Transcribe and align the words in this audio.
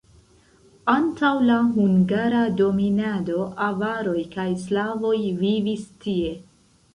Antaŭ 0.93 1.33
la 1.49 1.57
hungara 1.75 2.39
dominado 2.61 3.43
avaroj 3.67 4.17
kaj 4.33 4.47
slavoj 4.63 5.15
vivis 5.45 5.87
tie. 6.07 6.35